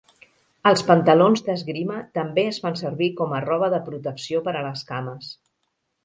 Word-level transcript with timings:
Els 0.69 0.81
pantalons 0.85 1.43
d'esgrima 1.49 1.99
també 2.17 2.45
es 2.51 2.59
fan 2.63 2.79
servir 2.79 3.09
com 3.19 3.35
a 3.35 3.41
roba 3.43 3.69
de 3.75 3.81
protecció 3.91 4.41
per 4.49 4.55
a 4.55 4.63
les 4.69 4.83
cames. 4.93 5.29